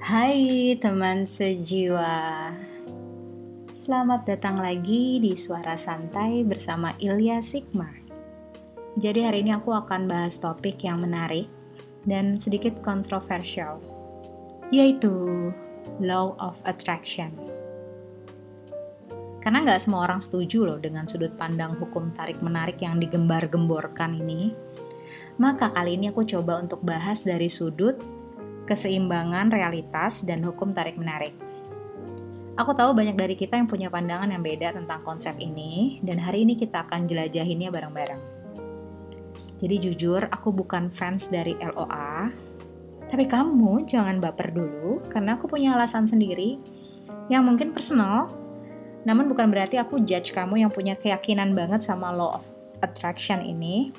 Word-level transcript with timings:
Hai 0.00 0.80
teman 0.80 1.28
sejiwa. 1.28 2.48
Selamat 3.76 4.24
datang 4.24 4.56
lagi 4.56 5.20
di 5.20 5.36
Suara 5.36 5.76
Santai 5.76 6.40
bersama 6.40 6.96
Ilya 6.96 7.44
Sigma. 7.44 7.92
Jadi 8.96 9.20
hari 9.20 9.44
ini 9.44 9.52
aku 9.52 9.76
akan 9.76 10.08
bahas 10.08 10.40
topik 10.40 10.80
yang 10.88 11.04
menarik 11.04 11.52
dan 12.08 12.40
sedikit 12.40 12.80
kontroversial 12.80 13.76
Yaitu 14.72 15.52
Law 16.00 16.32
of 16.40 16.56
Attraction. 16.64 17.36
Karena 19.44 19.68
nggak 19.68 19.84
semua 19.84 20.08
orang 20.08 20.24
setuju 20.24 20.64
loh 20.64 20.80
dengan 20.80 21.04
sudut 21.04 21.36
pandang 21.36 21.76
hukum 21.76 22.16
tarik-menarik 22.16 22.80
yang 22.80 22.96
digembar-gemborkan 22.96 24.16
ini 24.16 24.56
Maka 25.40 25.72
kali 25.72 25.96
ini 25.96 26.12
aku 26.12 26.24
coba 26.28 26.60
untuk 26.60 26.84
bahas 26.84 27.24
dari 27.24 27.48
sudut 27.48 27.96
keseimbangan 28.70 29.50
realitas, 29.50 30.22
dan 30.22 30.46
hukum 30.46 30.70
tarik-menarik. 30.70 31.34
Aku 32.54 32.70
tahu 32.70 32.94
banyak 32.94 33.18
dari 33.18 33.34
kita 33.34 33.58
yang 33.58 33.66
punya 33.66 33.90
pandangan 33.90 34.30
yang 34.30 34.46
beda 34.46 34.78
tentang 34.78 35.02
konsep 35.02 35.34
ini, 35.42 35.98
dan 36.06 36.22
hari 36.22 36.46
ini 36.46 36.54
kita 36.54 36.86
akan 36.86 37.10
jelajahinnya 37.10 37.74
bareng-bareng. 37.74 38.22
Jadi 39.58 39.76
jujur, 39.90 40.30
aku 40.30 40.54
bukan 40.54 40.94
fans 40.94 41.26
dari 41.26 41.58
LOA, 41.58 42.30
tapi 43.10 43.26
kamu 43.26 43.90
jangan 43.90 44.22
baper 44.22 44.54
dulu, 44.54 45.02
karena 45.10 45.34
aku 45.34 45.50
punya 45.50 45.74
alasan 45.74 46.06
sendiri 46.06 46.62
yang 47.26 47.42
mungkin 47.42 47.74
personal, 47.74 48.30
namun 49.02 49.26
bukan 49.26 49.50
berarti 49.50 49.80
aku 49.80 50.04
judge 50.06 50.30
kamu 50.30 50.62
yang 50.62 50.70
punya 50.70 50.94
keyakinan 50.94 51.56
banget 51.56 51.82
sama 51.82 52.12
law 52.14 52.38
of 52.38 52.44
attraction 52.86 53.42
ini. 53.42 53.90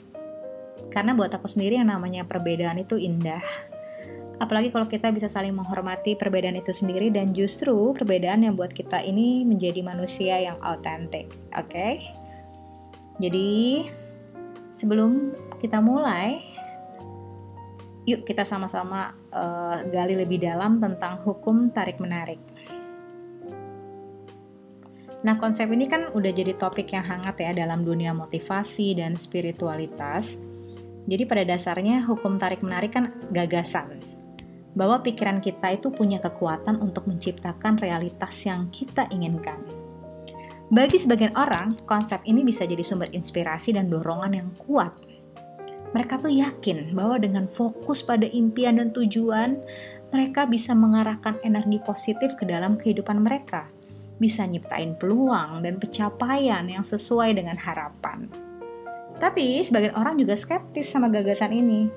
Karena 0.93 1.17
buat 1.17 1.33
aku 1.33 1.49
sendiri 1.49 1.81
yang 1.81 1.89
namanya 1.89 2.25
perbedaan 2.25 2.77
itu 2.81 2.97
indah, 2.97 3.41
Apalagi 4.41 4.73
kalau 4.73 4.89
kita 4.89 5.13
bisa 5.13 5.29
saling 5.29 5.53
menghormati 5.53 6.17
perbedaan 6.17 6.57
itu 6.57 6.73
sendiri 6.73 7.13
dan 7.13 7.29
justru 7.29 7.93
perbedaan 7.93 8.41
yang 8.41 8.57
buat 8.57 8.73
kita 8.73 8.97
ini 9.05 9.45
menjadi 9.45 9.85
manusia 9.85 10.41
yang 10.41 10.57
autentik. 10.65 11.29
Oke? 11.53 11.69
Okay? 11.69 11.93
Jadi 13.21 13.85
sebelum 14.73 15.37
kita 15.61 15.77
mulai, 15.77 16.41
yuk 18.09 18.25
kita 18.25 18.41
sama-sama 18.41 19.13
uh, 19.29 19.85
gali 19.93 20.17
lebih 20.17 20.41
dalam 20.41 20.81
tentang 20.81 21.21
hukum 21.21 21.69
tarik 21.69 22.01
menarik. 22.01 22.41
Nah, 25.21 25.37
konsep 25.37 25.69
ini 25.69 25.85
kan 25.85 26.09
udah 26.17 26.33
jadi 26.33 26.57
topik 26.57 26.97
yang 26.97 27.05
hangat 27.05 27.37
ya 27.37 27.53
dalam 27.53 27.85
dunia 27.85 28.09
motivasi 28.09 28.97
dan 28.97 29.13
spiritualitas. 29.21 30.41
Jadi 31.05 31.29
pada 31.29 31.45
dasarnya 31.45 32.01
hukum 32.09 32.41
tarik 32.41 32.65
menarik 32.65 32.97
kan 32.97 33.13
gagasan 33.29 34.00
bahwa 34.73 35.03
pikiran 35.03 35.43
kita 35.43 35.75
itu 35.75 35.91
punya 35.91 36.19
kekuatan 36.23 36.79
untuk 36.79 37.07
menciptakan 37.07 37.75
realitas 37.79 38.35
yang 38.47 38.71
kita 38.71 39.07
inginkan. 39.11 39.59
Bagi 40.71 40.95
sebagian 40.95 41.35
orang, 41.35 41.75
konsep 41.83 42.23
ini 42.23 42.47
bisa 42.47 42.63
jadi 42.63 42.79
sumber 42.79 43.11
inspirasi 43.11 43.75
dan 43.75 43.91
dorongan 43.91 44.31
yang 44.31 44.49
kuat. 44.55 44.95
Mereka 45.91 46.23
tuh 46.23 46.31
yakin 46.31 46.95
bahwa 46.95 47.19
dengan 47.19 47.51
fokus 47.51 47.99
pada 47.99 48.23
impian 48.23 48.79
dan 48.79 48.95
tujuan, 48.95 49.59
mereka 50.15 50.47
bisa 50.47 50.71
mengarahkan 50.71 51.43
energi 51.43 51.83
positif 51.83 52.39
ke 52.39 52.47
dalam 52.47 52.79
kehidupan 52.79 53.19
mereka, 53.19 53.67
bisa 54.15 54.47
nyiptain 54.47 54.95
peluang 54.95 55.59
dan 55.59 55.75
pencapaian 55.75 56.63
yang 56.63 56.87
sesuai 56.87 57.35
dengan 57.35 57.59
harapan. 57.59 58.31
Tapi 59.19 59.59
sebagian 59.59 59.99
orang 59.99 60.15
juga 60.15 60.39
skeptis 60.39 60.87
sama 60.87 61.11
gagasan 61.11 61.51
ini. 61.51 61.91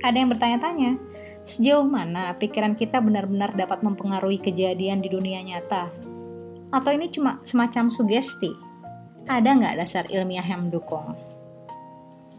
Ada 0.00 0.24
yang 0.24 0.32
bertanya-tanya, 0.32 0.96
Sejauh 1.44 1.84
mana 1.84 2.32
pikiran 2.40 2.72
kita 2.72 3.04
benar-benar 3.04 3.52
dapat 3.52 3.84
mempengaruhi 3.84 4.40
kejadian 4.40 5.04
di 5.04 5.12
dunia 5.12 5.44
nyata? 5.44 5.92
Atau 6.72 6.96
ini 6.96 7.12
cuma 7.12 7.36
semacam 7.44 7.92
sugesti? 7.92 8.48
Ada 9.28 9.52
nggak 9.52 9.76
dasar 9.76 10.04
ilmiah 10.08 10.44
yang 10.44 10.68
mendukung? 10.68 11.12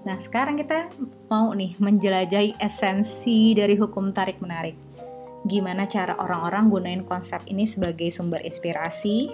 Nah, 0.06 0.18
sekarang 0.18 0.58
kita 0.58 0.90
mau 1.30 1.54
nih 1.54 1.78
menjelajahi 1.78 2.58
esensi 2.58 3.54
dari 3.54 3.78
hukum 3.78 4.10
tarik-menarik. 4.10 4.78
Gimana 5.46 5.86
cara 5.86 6.18
orang-orang 6.18 6.74
gunain 6.74 7.04
konsep 7.06 7.46
ini 7.46 7.66
sebagai 7.66 8.10
sumber 8.10 8.42
inspirasi 8.42 9.30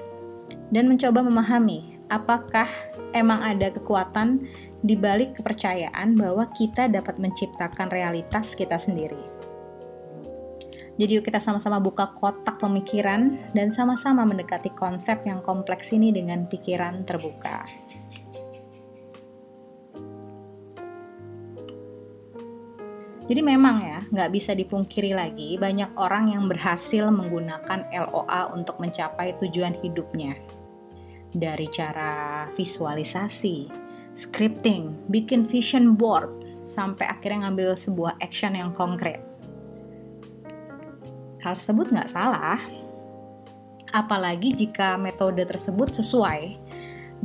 dan 0.72 0.92
mencoba 0.92 1.24
memahami 1.24 1.96
apakah 2.12 2.68
emang 3.16 3.40
ada 3.40 3.72
kekuatan 3.72 4.44
di 4.84 5.00
balik 5.00 5.40
kepercayaan 5.40 6.20
bahwa 6.20 6.44
kita 6.52 6.92
dapat 6.92 7.16
menciptakan 7.24 7.88
realitas 7.88 8.52
kita 8.52 8.76
sendiri. 8.76 9.41
Jadi 11.00 11.18
yuk 11.18 11.24
kita 11.24 11.40
sama-sama 11.40 11.80
buka 11.80 12.12
kotak 12.12 12.60
pemikiran 12.60 13.40
dan 13.56 13.72
sama-sama 13.72 14.28
mendekati 14.28 14.76
konsep 14.76 15.24
yang 15.24 15.40
kompleks 15.40 15.96
ini 15.96 16.12
dengan 16.12 16.46
pikiran 16.52 17.08
terbuka. 17.08 17.64
Jadi 23.32 23.48
memang 23.48 23.80
ya, 23.80 24.00
nggak 24.12 24.32
bisa 24.36 24.52
dipungkiri 24.52 25.16
lagi 25.16 25.56
banyak 25.56 25.96
orang 25.96 26.36
yang 26.36 26.52
berhasil 26.52 27.08
menggunakan 27.08 27.88
LOA 27.88 28.52
untuk 28.52 28.76
mencapai 28.84 29.40
tujuan 29.40 29.72
hidupnya. 29.80 30.36
Dari 31.32 31.72
cara 31.72 32.44
visualisasi, 32.52 33.72
scripting, 34.12 35.08
bikin 35.08 35.48
vision 35.48 35.96
board, 35.96 36.44
sampai 36.68 37.08
akhirnya 37.08 37.48
ngambil 37.48 37.72
sebuah 37.80 38.20
action 38.20 38.52
yang 38.52 38.76
konkret. 38.76 39.31
Hal 41.42 41.58
tersebut 41.58 41.90
nggak 41.90 42.12
salah, 42.14 42.62
apalagi 43.92 44.54
jika 44.54 44.96
metode 44.96 45.42
tersebut 45.42 45.90
sesuai 45.90 46.56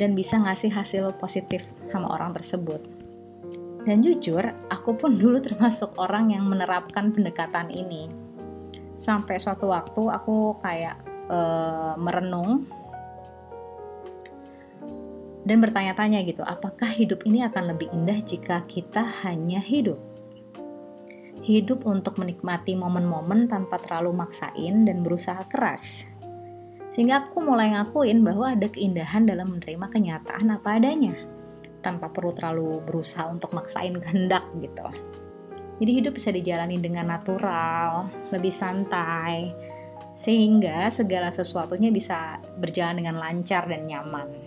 dan 0.00 0.16
bisa 0.16 0.41
ngasih 0.41 0.72
hasil 0.72 1.04
positif 1.21 1.65
sama 1.93 2.09
orang 2.16 2.32
tersebut. 2.32 2.81
Dan 3.87 4.03
jujur, 4.03 4.43
aku 4.72 4.99
pun 4.99 5.15
dulu 5.21 5.38
termasuk 5.38 5.93
orang 6.00 6.32
yang 6.32 6.49
menerapkan 6.49 7.12
pendekatan 7.12 7.69
ini. 7.71 8.10
Sampai 8.97 9.37
suatu 9.37 9.69
waktu 9.69 10.00
aku 10.09 10.56
kayak 10.65 10.97
e, 11.28 11.38
merenung 12.00 12.65
dan 15.47 15.62
bertanya-tanya 15.62 16.25
gitu, 16.25 16.43
apakah 16.43 16.88
hidup 16.91 17.22
ini 17.28 17.44
akan 17.44 17.77
lebih 17.77 17.93
indah 17.93 18.19
jika 18.25 18.65
kita 18.66 19.04
hanya 19.22 19.62
hidup? 19.62 20.16
Hidup 21.42 21.84
untuk 21.84 22.16
menikmati 22.16 22.78
momen-momen 22.78 23.50
tanpa 23.50 23.76
terlalu 23.82 24.16
maksain 24.16 24.86
dan 24.86 25.04
berusaha 25.04 25.44
keras. 25.50 26.06
Sehingga 26.94 27.28
aku 27.28 27.44
mulai 27.44 27.76
ngakuin 27.76 28.24
bahwa 28.24 28.56
ada 28.56 28.72
keindahan 28.72 29.28
dalam 29.28 29.52
menerima 29.52 29.86
kenyataan 29.92 30.48
apa 30.48 30.80
adanya, 30.80 31.12
tanpa 31.84 32.08
perlu 32.08 32.32
terlalu 32.32 32.80
berusaha 32.82 33.28
untuk 33.28 33.52
maksain 33.52 34.00
kehendak 34.00 34.48
gitu. 34.58 34.86
Jadi 35.76 35.91
hidup 35.92 36.16
bisa 36.16 36.32
dijalani 36.32 36.80
dengan 36.80 37.12
natural, 37.12 38.08
lebih 38.32 38.48
santai, 38.48 39.53
sehingga 40.16 40.88
segala 40.88 41.28
sesuatunya 41.28 41.92
bisa 41.92 42.41
berjalan 42.56 43.04
dengan 43.04 43.20
lancar 43.20 43.68
dan 43.68 43.84
nyaman. 43.84 44.45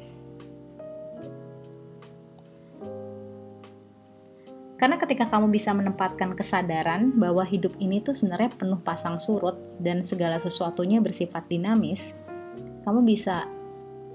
Karena 4.79 4.95
ketika 4.95 5.28
kamu 5.28 5.51
bisa 5.51 5.75
menempatkan 5.75 6.40
kesadaran 6.40 7.12
bahwa 7.19 7.44
hidup 7.44 7.75
ini 7.84 8.00
tuh 8.00 8.16
sebenarnya 8.16 8.56
penuh 8.56 8.79
pasang 8.79 9.19
surut 9.19 9.59
dan 9.84 10.07
segala 10.07 10.40
sesuatunya 10.40 11.03
bersifat 11.03 11.51
dinamis, 11.51 12.16
kamu 12.88 13.03
bisa 13.03 13.44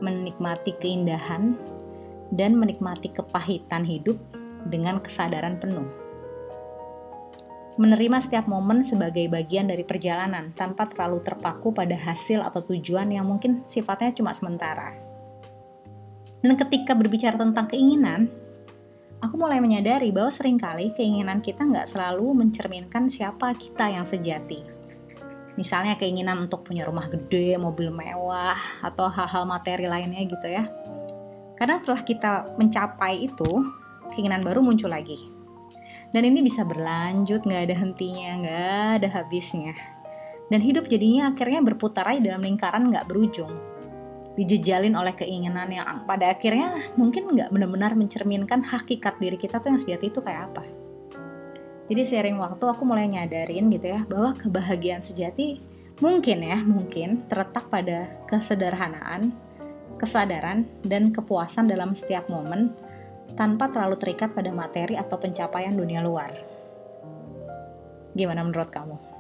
menikmati 0.00 0.72
keindahan 0.80 1.52
dan 2.32 2.56
menikmati 2.56 3.12
kepahitan 3.12 3.84
hidup 3.84 4.16
dengan 4.64 5.04
kesadaran 5.04 5.60
penuh. 5.60 5.84
Menerima 7.76 8.22
setiap 8.24 8.48
momen 8.48 8.80
sebagai 8.80 9.28
bagian 9.28 9.68
dari 9.68 9.84
perjalanan 9.84 10.56
tanpa 10.56 10.88
terlalu 10.88 11.20
terpaku 11.20 11.76
pada 11.76 11.98
hasil 11.98 12.40
atau 12.40 12.64
tujuan 12.72 13.12
yang 13.12 13.28
mungkin 13.28 13.66
sifatnya 13.68 14.16
cuma 14.16 14.32
sementara. 14.32 14.96
Dan 16.40 16.56
ketika 16.56 16.96
berbicara 16.96 17.36
tentang 17.36 17.66
keinginan, 17.68 18.30
aku 19.24 19.40
mulai 19.40 19.56
menyadari 19.56 20.12
bahwa 20.12 20.28
sering 20.28 20.60
kali 20.60 20.92
keinginan 20.92 21.40
kita 21.40 21.64
nggak 21.64 21.88
selalu 21.88 22.44
mencerminkan 22.44 23.08
siapa 23.08 23.56
kita 23.56 23.88
yang 23.88 24.04
sejati. 24.04 24.60
Misalnya 25.56 25.96
keinginan 25.96 26.44
untuk 26.44 26.68
punya 26.68 26.84
rumah 26.84 27.08
gede, 27.08 27.56
mobil 27.56 27.88
mewah, 27.88 28.58
atau 28.84 29.08
hal-hal 29.08 29.48
materi 29.48 29.88
lainnya 29.88 30.20
gitu 30.28 30.44
ya. 30.44 30.68
Kadang 31.56 31.80
setelah 31.80 32.02
kita 32.04 32.32
mencapai 32.60 33.24
itu, 33.24 33.50
keinginan 34.12 34.44
baru 34.44 34.60
muncul 34.60 34.92
lagi. 34.92 35.32
Dan 36.12 36.28
ini 36.28 36.44
bisa 36.44 36.66
berlanjut, 36.66 37.46
nggak 37.46 37.70
ada 37.70 37.76
hentinya, 37.80 38.30
nggak 38.44 38.86
ada 39.00 39.08
habisnya. 39.08 39.72
Dan 40.52 40.60
hidup 40.60 40.90
jadinya 40.90 41.32
akhirnya 41.32 41.64
berputar 41.64 42.04
aja 42.12 42.20
dalam 42.20 42.44
lingkaran 42.44 42.92
nggak 42.92 43.08
berujung 43.08 43.73
dijejalin 44.34 44.98
oleh 44.98 45.14
keinginan 45.14 45.70
yang 45.70 46.02
pada 46.04 46.34
akhirnya 46.34 46.90
mungkin 46.98 47.30
nggak 47.30 47.54
benar-benar 47.54 47.94
mencerminkan 47.94 48.66
hakikat 48.66 49.18
diri 49.22 49.38
kita 49.38 49.62
tuh 49.62 49.74
yang 49.74 49.80
sejati 49.80 50.10
itu 50.10 50.18
kayak 50.18 50.50
apa. 50.50 50.62
Jadi 51.84 52.02
sering 52.02 52.40
waktu 52.40 52.64
aku 52.64 52.82
mulai 52.82 53.06
nyadarin 53.06 53.70
gitu 53.70 53.92
ya 53.94 54.02
bahwa 54.08 54.34
kebahagiaan 54.34 55.04
sejati 55.04 55.60
mungkin 56.02 56.42
ya, 56.42 56.58
mungkin 56.64 57.28
terletak 57.30 57.70
pada 57.70 58.10
kesederhanaan, 58.26 59.30
kesadaran, 60.00 60.66
dan 60.82 61.14
kepuasan 61.14 61.70
dalam 61.70 61.94
setiap 61.94 62.26
momen 62.26 62.74
tanpa 63.38 63.70
terlalu 63.70 64.00
terikat 64.00 64.34
pada 64.34 64.50
materi 64.50 64.98
atau 64.98 65.20
pencapaian 65.20 65.76
dunia 65.76 66.02
luar. 66.02 66.34
Gimana 68.14 68.46
menurut 68.46 68.70
kamu? 68.70 69.13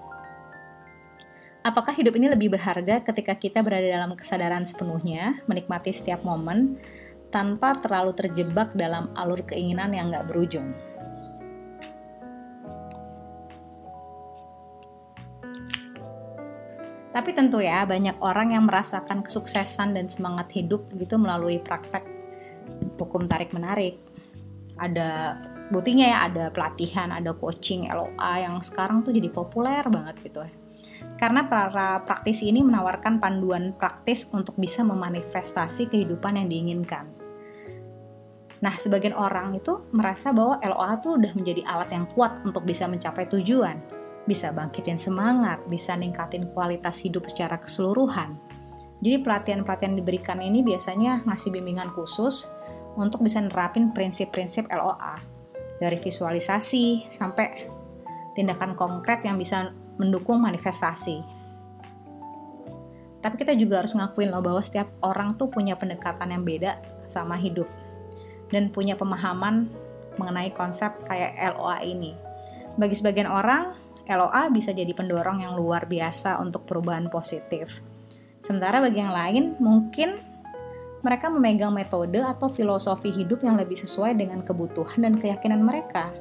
Apakah 1.64 1.96
hidup 1.96 2.12
ini 2.20 2.28
lebih 2.28 2.52
berharga 2.52 3.00
ketika 3.00 3.32
kita 3.40 3.64
berada 3.64 3.88
dalam 3.88 4.12
kesadaran 4.12 4.68
sepenuhnya, 4.68 5.40
menikmati 5.48 5.96
setiap 5.96 6.20
momen, 6.20 6.76
tanpa 7.32 7.72
terlalu 7.80 8.12
terjebak 8.12 8.76
dalam 8.76 9.08
alur 9.16 9.40
keinginan 9.48 9.96
yang 9.96 10.12
nggak 10.12 10.28
berujung? 10.28 10.76
Tapi 17.16 17.30
tentu 17.32 17.64
ya, 17.64 17.88
banyak 17.88 18.20
orang 18.20 18.52
yang 18.52 18.68
merasakan 18.68 19.24
kesuksesan 19.24 19.96
dan 19.96 20.12
semangat 20.12 20.52
hidup 20.52 20.84
gitu 20.92 21.16
melalui 21.16 21.64
praktek 21.64 22.04
hukum 23.00 23.24
tarik-menarik. 23.24 23.96
Ada 24.76 25.40
buktinya 25.72 26.12
ya, 26.12 26.18
ada 26.28 26.44
pelatihan, 26.52 27.08
ada 27.08 27.32
coaching 27.32 27.88
LOA 27.88 28.44
yang 28.44 28.60
sekarang 28.60 29.00
tuh 29.00 29.16
jadi 29.16 29.32
populer 29.32 29.80
banget 29.88 30.20
gitu 30.28 30.44
ya. 30.44 30.63
Karena 31.14 31.46
para 31.46 32.02
praktisi 32.02 32.50
ini 32.50 32.60
menawarkan 32.60 33.22
panduan 33.22 33.72
praktis 33.76 34.28
untuk 34.34 34.58
bisa 34.60 34.82
memanifestasi 34.82 35.88
kehidupan 35.88 36.36
yang 36.36 36.48
diinginkan. 36.50 37.06
Nah, 38.60 38.74
sebagian 38.80 39.12
orang 39.14 39.56
itu 39.56 39.84
merasa 39.92 40.32
bahwa 40.32 40.56
LOA 40.60 41.00
tuh 41.00 41.20
udah 41.20 41.32
menjadi 41.36 41.62
alat 41.68 41.92
yang 41.92 42.08
kuat 42.12 42.44
untuk 42.44 42.64
bisa 42.64 42.88
mencapai 42.88 43.28
tujuan 43.28 43.76
bisa 44.24 44.52
bangkitin 44.52 44.96
semangat, 44.96 45.60
bisa 45.68 45.92
ningkatin 45.96 46.48
kualitas 46.52 47.00
hidup 47.04 47.28
secara 47.28 47.60
keseluruhan. 47.60 48.36
Jadi 49.04 49.20
pelatihan-pelatihan 49.20 50.00
diberikan 50.00 50.40
ini 50.40 50.64
biasanya 50.64 51.20
ngasih 51.28 51.52
bimbingan 51.52 51.92
khusus 51.92 52.48
untuk 52.96 53.20
bisa 53.20 53.44
nerapin 53.44 53.92
prinsip-prinsip 53.92 54.64
LOA. 54.72 55.20
Dari 55.76 55.98
visualisasi 56.00 57.12
sampai 57.12 57.68
tindakan 58.32 58.72
konkret 58.72 59.20
yang 59.26 59.36
bisa 59.36 59.76
mendukung 60.00 60.42
manifestasi. 60.42 61.22
Tapi 63.24 63.34
kita 63.40 63.56
juga 63.56 63.80
harus 63.80 63.96
ngakuin 63.96 64.28
loh 64.28 64.44
bahwa 64.44 64.60
setiap 64.60 64.92
orang 65.00 65.40
tuh 65.40 65.48
punya 65.48 65.80
pendekatan 65.80 66.28
yang 66.28 66.44
beda 66.44 66.76
sama 67.08 67.40
hidup. 67.40 67.64
Dan 68.52 68.68
punya 68.68 68.94
pemahaman 69.00 69.72
mengenai 70.20 70.52
konsep 70.52 70.92
kayak 71.08 71.32
LOA 71.56 71.80
ini. 71.88 72.12
Bagi 72.76 72.92
sebagian 72.92 73.26
orang, 73.26 73.72
LOA 74.04 74.52
bisa 74.52 74.76
jadi 74.76 74.92
pendorong 74.92 75.40
yang 75.40 75.56
luar 75.56 75.88
biasa 75.88 76.36
untuk 76.36 76.68
perubahan 76.68 77.08
positif. 77.08 77.80
Sementara 78.44 78.84
bagi 78.84 79.00
yang 79.00 79.16
lain, 79.16 79.56
mungkin 79.56 80.20
mereka 81.00 81.32
memegang 81.32 81.72
metode 81.72 82.20
atau 82.20 82.48
filosofi 82.52 83.08
hidup 83.08 83.40
yang 83.40 83.56
lebih 83.56 83.76
sesuai 83.76 84.16
dengan 84.20 84.44
kebutuhan 84.44 85.04
dan 85.04 85.16
keyakinan 85.16 85.64
mereka. 85.64 86.12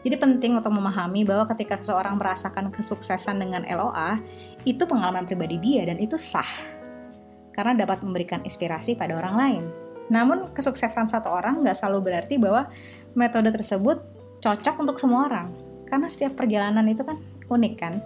Jadi 0.00 0.16
penting 0.16 0.56
untuk 0.56 0.72
memahami 0.72 1.28
bahwa 1.28 1.44
ketika 1.52 1.76
seseorang 1.76 2.16
merasakan 2.16 2.72
kesuksesan 2.72 3.36
dengan 3.36 3.68
LOA, 3.68 4.16
itu 4.64 4.80
pengalaman 4.88 5.28
pribadi 5.28 5.60
dia 5.60 5.84
dan 5.84 6.00
itu 6.00 6.16
sah. 6.16 6.48
Karena 7.52 7.76
dapat 7.76 8.00
memberikan 8.00 8.40
inspirasi 8.40 8.96
pada 8.96 9.20
orang 9.20 9.34
lain. 9.36 9.64
Namun 10.08 10.56
kesuksesan 10.56 11.06
satu 11.06 11.28
orang 11.28 11.60
nggak 11.60 11.76
selalu 11.76 12.10
berarti 12.10 12.40
bahwa 12.40 12.66
metode 13.12 13.52
tersebut 13.52 14.00
cocok 14.40 14.76
untuk 14.80 14.96
semua 14.96 15.28
orang 15.28 15.52
karena 15.86 16.06
setiap 16.08 16.38
perjalanan 16.38 16.86
itu 16.88 17.04
kan 17.04 17.20
unik 17.50 17.74
kan 17.76 18.00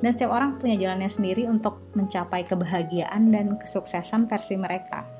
dan 0.00 0.10
setiap 0.16 0.32
orang 0.32 0.56
punya 0.56 0.80
jalannya 0.80 1.10
sendiri 1.10 1.44
untuk 1.44 1.82
mencapai 1.92 2.48
kebahagiaan 2.48 3.28
dan 3.28 3.60
kesuksesan 3.60 4.26
versi 4.26 4.56
mereka. 4.56 5.19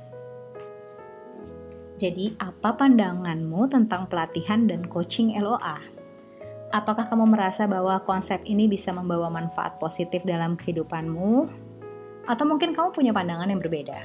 Jadi, 2.01 2.33
apa 2.41 2.81
pandanganmu 2.81 3.69
tentang 3.69 4.09
pelatihan 4.09 4.65
dan 4.65 4.89
coaching 4.89 5.37
LOA? 5.37 5.77
Apakah 6.73 7.05
kamu 7.05 7.29
merasa 7.29 7.69
bahwa 7.69 8.01
konsep 8.09 8.41
ini 8.49 8.65
bisa 8.73 8.89
membawa 8.89 9.29
manfaat 9.29 9.77
positif 9.77 10.25
dalam 10.25 10.57
kehidupanmu? 10.57 11.53
Atau 12.25 12.49
mungkin 12.49 12.73
kamu 12.73 12.97
punya 12.97 13.13
pandangan 13.13 13.53
yang 13.53 13.61
berbeda? 13.61 14.01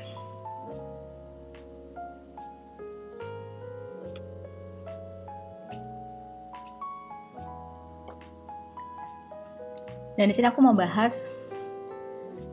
Dan 10.19 10.27
di 10.27 10.36
sini 10.36 10.51
aku 10.51 10.59
mau 10.59 10.75
bahas 10.75 11.24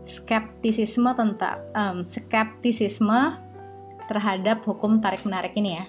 skeptisisme 0.07 1.11
tentang 1.19 1.67
um, 1.75 2.07
skeptisisme 2.07 3.51
terhadap 4.13 4.61
hukum 4.69 5.01
tarik 5.01 5.25
menarik 5.25 5.57
ini 5.57 5.81
ya. 5.81 5.85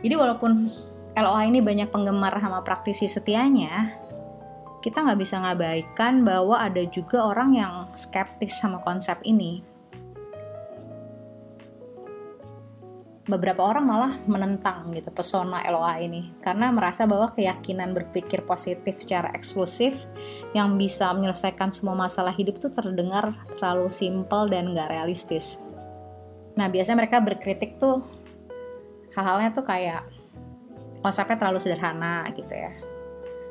Jadi 0.00 0.14
walaupun 0.14 0.70
LOA 1.18 1.42
ini 1.50 1.58
banyak 1.58 1.90
penggemar 1.90 2.38
sama 2.38 2.62
praktisi 2.62 3.10
setianya, 3.10 3.98
kita 4.80 5.02
nggak 5.02 5.20
bisa 5.20 5.42
ngabaikan 5.42 6.22
bahwa 6.22 6.56
ada 6.56 6.86
juga 6.88 7.26
orang 7.26 7.58
yang 7.58 7.72
skeptis 7.92 8.56
sama 8.56 8.78
konsep 8.86 9.18
ini. 9.26 9.66
beberapa 13.30 13.62
orang 13.62 13.86
malah 13.86 14.12
menentang 14.26 14.90
gitu 14.90 15.08
pesona 15.14 15.62
LOA 15.70 16.02
ini 16.02 16.34
karena 16.42 16.74
merasa 16.74 17.06
bahwa 17.06 17.30
keyakinan 17.30 17.94
berpikir 17.94 18.42
positif 18.42 18.98
secara 18.98 19.30
eksklusif 19.30 19.94
yang 20.52 20.74
bisa 20.74 21.14
menyelesaikan 21.14 21.70
semua 21.70 21.94
masalah 21.94 22.34
hidup 22.34 22.58
itu 22.58 22.68
terdengar 22.74 23.30
terlalu 23.56 23.86
simpel 23.86 24.50
dan 24.50 24.74
gak 24.74 24.90
realistis. 24.90 25.62
Nah 26.60 26.68
biasanya 26.68 27.08
mereka 27.08 27.24
berkritik 27.24 27.80
tuh 27.80 28.04
hal-halnya 29.16 29.56
tuh 29.56 29.64
kayak 29.64 30.04
konsepnya 31.00 31.40
terlalu 31.40 31.58
sederhana 31.58 32.28
gitu 32.36 32.52
ya 32.52 32.90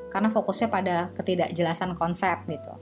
karena 0.09 0.29
fokusnya 0.33 0.67
pada 0.69 0.95
ketidakjelasan 1.13 1.93
konsep 1.97 2.37
gitu. 2.49 2.73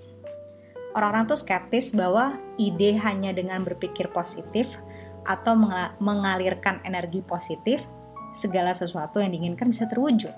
Orang-orang 0.95 1.29
tuh 1.29 1.37
skeptis 1.37 1.93
bahwa 1.93 2.39
ide 2.57 2.97
hanya 2.97 3.35
dengan 3.35 3.61
berpikir 3.61 4.09
positif 4.09 4.79
atau 5.27 5.53
mengalirkan 5.99 6.79
energi 6.87 7.19
positif, 7.21 7.83
segala 8.31 8.71
sesuatu 8.71 9.19
yang 9.19 9.35
diinginkan 9.35 9.69
bisa 9.69 9.85
terwujud. 9.85 10.31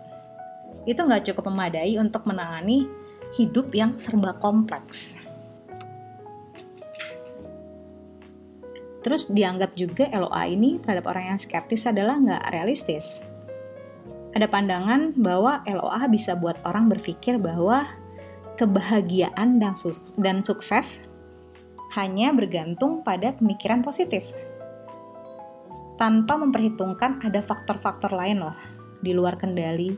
Itu 0.90 1.06
nggak 1.06 1.32
cukup 1.32 1.48
memadai 1.54 1.96
untuk 2.02 2.26
menangani 2.26 2.90
hidup 3.38 3.70
yang 3.72 3.96
serba 4.02 4.34
kompleks. 4.42 5.16
Terus 9.00 9.32
dianggap 9.32 9.80
juga 9.80 10.12
LOA 10.12 10.52
ini 10.52 10.80
terhadap 10.84 11.08
orang 11.08 11.36
yang 11.36 11.40
skeptis 11.40 11.88
adalah 11.88 12.20
nggak 12.20 12.44
realistis. 12.52 13.24
Ada 14.36 14.46
pandangan 14.46 15.16
bahwa 15.18 15.64
LOA 15.66 16.06
bisa 16.12 16.36
buat 16.38 16.60
orang 16.68 16.92
berpikir 16.92 17.40
bahwa 17.40 17.88
kebahagiaan 18.60 19.58
dan, 20.20 20.44
sukses 20.44 21.02
hanya 21.96 22.36
bergantung 22.36 23.02
pada 23.02 23.34
pemikiran 23.40 23.82
positif 23.82 24.28
tanpa 25.96 26.38
memperhitungkan 26.38 27.24
ada 27.24 27.40
faktor-faktor 27.42 28.14
lain 28.14 28.44
loh 28.46 28.56
di 29.00 29.16
luar 29.16 29.40
kendali 29.40 29.96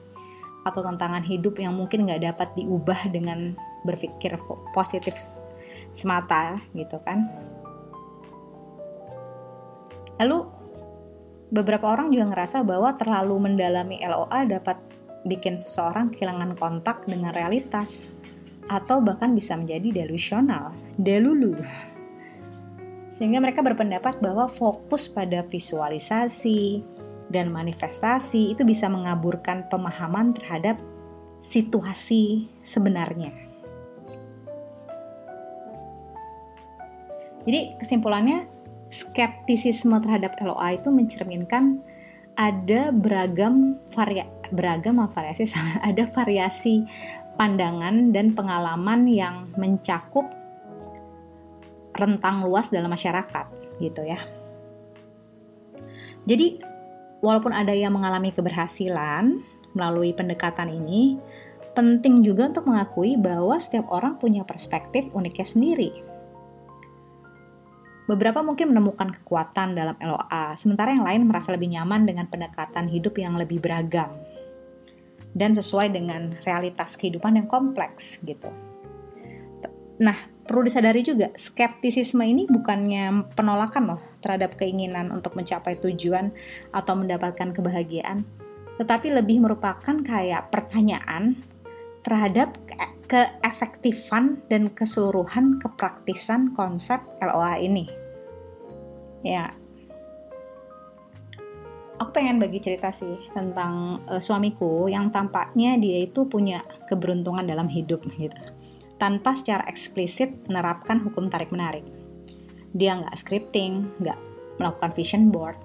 atau 0.62 0.86
tantangan 0.86 1.26
hidup 1.26 1.58
yang 1.58 1.74
mungkin 1.74 2.06
nggak 2.06 2.22
dapat 2.22 2.50
diubah 2.54 3.10
dengan 3.10 3.58
berpikir 3.82 4.38
positif 4.78 5.18
semata 5.92 6.62
gitu 6.78 7.02
kan. 7.02 7.51
Lalu 10.22 10.46
beberapa 11.50 11.90
orang 11.90 12.14
juga 12.14 12.30
ngerasa 12.30 12.62
bahwa 12.62 12.94
terlalu 12.94 13.42
mendalami 13.42 13.98
LOA 14.06 14.46
dapat 14.46 14.78
bikin 15.26 15.58
seseorang 15.58 16.14
kehilangan 16.14 16.54
kontak 16.62 17.02
dengan 17.10 17.34
realitas 17.34 18.06
atau 18.70 19.02
bahkan 19.02 19.34
bisa 19.34 19.58
menjadi 19.58 20.06
delusional, 20.06 20.78
delulu. 21.02 21.58
Sehingga 23.10 23.42
mereka 23.42 23.66
berpendapat 23.66 24.22
bahwa 24.22 24.46
fokus 24.46 25.10
pada 25.10 25.42
visualisasi 25.42 26.86
dan 27.34 27.50
manifestasi 27.50 28.54
itu 28.54 28.62
bisa 28.62 28.86
mengaburkan 28.88 29.66
pemahaman 29.74 30.38
terhadap 30.38 30.78
situasi 31.42 32.46
sebenarnya. 32.62 33.34
Jadi 37.42 37.74
kesimpulannya 37.82 38.61
skeptisisme 38.92 39.96
terhadap 40.04 40.36
LOA 40.44 40.78
itu 40.78 40.92
mencerminkan 40.92 41.80
ada 42.36 42.92
beragam 42.92 43.80
varia, 43.96 44.28
beragam 44.52 45.00
variasi 45.12 45.48
ada 45.90 46.04
variasi 46.12 46.84
pandangan 47.40 48.12
dan 48.12 48.36
pengalaman 48.36 49.08
yang 49.08 49.50
mencakup 49.56 50.28
rentang 51.96 52.44
luas 52.44 52.72
dalam 52.72 52.92
masyarakat 52.92 53.80
gitu 53.80 54.04
ya. 54.04 54.20
Jadi 56.28 56.62
walaupun 57.24 57.56
ada 57.56 57.74
yang 57.74 57.98
mengalami 57.98 58.30
keberhasilan, 58.30 59.42
melalui 59.74 60.12
pendekatan 60.12 60.68
ini, 60.72 61.16
penting 61.72 62.24
juga 62.24 62.52
untuk 62.52 62.68
mengakui 62.68 63.16
bahwa 63.16 63.56
setiap 63.56 63.88
orang 63.88 64.20
punya 64.20 64.44
perspektif 64.44 65.08
uniknya 65.16 65.48
sendiri. 65.48 66.11
Beberapa 68.12 68.44
mungkin 68.44 68.76
menemukan 68.76 69.08
kekuatan 69.24 69.72
dalam 69.72 69.96
LOA, 69.96 70.52
sementara 70.60 70.92
yang 70.92 71.08
lain 71.08 71.32
merasa 71.32 71.56
lebih 71.56 71.72
nyaman 71.72 72.04
dengan 72.04 72.28
pendekatan 72.28 72.92
hidup 72.92 73.16
yang 73.16 73.40
lebih 73.40 73.64
beragam 73.64 74.12
dan 75.32 75.56
sesuai 75.56 75.96
dengan 75.96 76.36
realitas 76.44 77.00
kehidupan 77.00 77.40
yang 77.40 77.48
kompleks 77.48 78.20
gitu. 78.28 78.52
Nah, 80.04 80.28
perlu 80.44 80.68
disadari 80.68 81.08
juga, 81.08 81.32
skeptisisme 81.40 82.20
ini 82.28 82.52
bukannya 82.52 83.32
penolakan 83.32 83.96
loh 83.96 84.04
terhadap 84.20 84.60
keinginan 84.60 85.08
untuk 85.16 85.40
mencapai 85.40 85.80
tujuan 85.80 86.36
atau 86.76 87.00
mendapatkan 87.00 87.56
kebahagiaan, 87.56 88.28
tetapi 88.76 89.08
lebih 89.08 89.40
merupakan 89.40 89.96
kayak 90.04 90.52
pertanyaan 90.52 91.40
terhadap 92.04 92.60
keefektifan 93.08 94.44
dan 94.52 94.68
keseluruhan 94.68 95.64
kepraktisan 95.64 96.52
konsep 96.60 97.00
LOA 97.24 97.56
ini 97.64 98.01
ya. 99.26 99.54
Aku 102.02 102.10
pengen 102.10 102.42
bagi 102.42 102.58
cerita 102.58 102.90
sih 102.90 103.30
tentang 103.30 104.02
uh, 104.10 104.18
suamiku 104.18 104.90
yang 104.90 105.14
tampaknya 105.14 105.78
dia 105.78 106.02
itu 106.02 106.26
punya 106.26 106.66
keberuntungan 106.90 107.46
dalam 107.46 107.70
hidup 107.70 108.02
gitu. 108.18 108.42
Tanpa 108.98 109.38
secara 109.38 109.66
eksplisit 109.70 110.34
menerapkan 110.50 111.02
hukum 111.02 111.30
tarik 111.30 111.54
menarik 111.54 111.86
dia 112.72 112.96
nggak 112.96 113.16
scripting 113.16 113.88
nggak 114.00 114.20
melakukan 114.60 114.92
vision 114.96 115.32
board. 115.32 115.58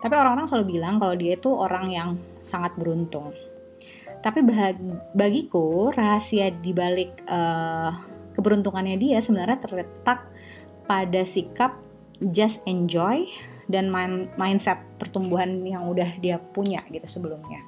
Tapi 0.00 0.14
orang-orang 0.16 0.48
selalu 0.48 0.80
bilang 0.80 0.96
kalau 0.96 1.12
dia 1.16 1.36
itu 1.36 1.50
orang 1.52 1.92
yang 1.92 2.10
sangat 2.40 2.72
beruntung. 2.76 3.36
Tapi 4.20 4.44
bagiku 5.16 5.92
rahasia 5.92 6.52
dibalik 6.52 7.24
uh, 7.28 7.92
keberuntungannya 8.36 8.96
dia 9.00 9.20
sebenarnya 9.20 9.60
terletak 9.64 10.28
pada 10.84 11.22
sikap 11.24 11.76
just 12.28 12.60
enjoy 12.68 13.24
dan 13.70 13.88
mind, 13.88 14.28
mindset 14.36 14.82
pertumbuhan 15.00 15.64
yang 15.64 15.88
udah 15.88 16.20
dia 16.20 16.36
punya 16.36 16.84
gitu 16.92 17.06
sebelumnya. 17.08 17.64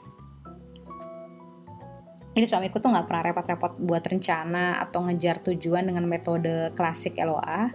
Ini 2.33 2.49
suamiku 2.49 2.81
tuh 2.81 2.89
nggak 2.93 3.07
pernah 3.09 3.25
repot-repot 3.29 3.73
buat 3.77 4.01
rencana 4.01 4.81
atau 4.81 5.05
ngejar 5.05 5.45
tujuan 5.45 5.85
dengan 5.85 6.09
metode 6.09 6.73
klasik 6.73 7.21
LOA. 7.21 7.69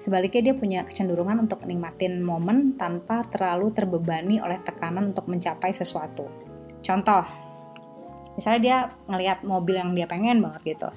Sebaliknya 0.00 0.50
dia 0.50 0.54
punya 0.56 0.80
kecenderungan 0.88 1.44
untuk 1.44 1.68
nikmatin 1.68 2.24
momen 2.24 2.80
tanpa 2.80 3.28
terlalu 3.28 3.68
terbebani 3.76 4.40
oleh 4.40 4.56
tekanan 4.64 5.12
untuk 5.12 5.28
mencapai 5.28 5.76
sesuatu. 5.76 6.24
Contoh, 6.80 7.20
misalnya 8.40 8.60
dia 8.64 8.78
ngelihat 9.04 9.44
mobil 9.44 9.76
yang 9.76 9.92
dia 9.92 10.08
pengen 10.08 10.40
banget 10.40 10.72
gitu. 10.72 10.88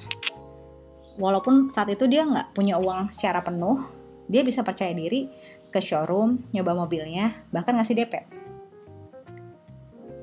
Walaupun 1.19 1.67
saat 1.67 1.91
itu 1.91 2.07
dia 2.07 2.23
nggak 2.23 2.55
punya 2.55 2.79
uang 2.79 3.11
secara 3.11 3.43
penuh, 3.43 3.83
dia 4.33 4.41
bisa 4.41 4.65
percaya 4.65 4.89
diri 4.97 5.29
ke 5.69 5.77
showroom, 5.77 6.49
nyoba 6.49 6.73
mobilnya, 6.73 7.45
bahkan 7.53 7.77
ngasih 7.77 8.01
DP. 8.01 8.13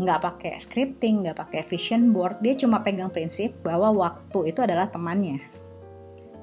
Nggak 0.02 0.18
pakai 0.18 0.58
scripting, 0.58 1.22
nggak 1.22 1.38
pakai 1.38 1.62
vision 1.70 2.10
board, 2.10 2.42
dia 2.42 2.58
cuma 2.58 2.82
pegang 2.82 3.14
prinsip 3.14 3.54
bahwa 3.62 3.94
waktu 3.94 4.50
itu 4.50 4.58
adalah 4.66 4.90
temannya. 4.90 5.38